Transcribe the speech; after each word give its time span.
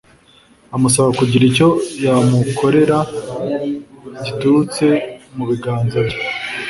amusaba 0.75 1.09
kugira 1.19 1.43
icyo 1.51 1.67
yamukorera 2.03 2.97
giturutse 4.23 4.85
mu 5.35 5.43
biganza 5.49 5.97
bye. 6.07 6.19